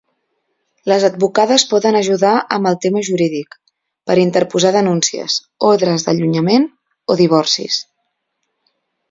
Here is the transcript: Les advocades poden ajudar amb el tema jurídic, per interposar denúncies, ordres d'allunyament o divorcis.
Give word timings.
Les 0.91 1.03
advocades 1.09 1.65
poden 1.73 1.97
ajudar 1.99 2.31
amb 2.57 2.69
el 2.69 2.77
tema 2.85 3.03
jurídic, 3.09 3.59
per 4.11 4.17
interposar 4.23 4.73
denúncies, 4.79 5.37
ordres 5.71 6.09
d'allunyament 6.09 6.67
o 7.17 7.21
divorcis. 7.23 7.79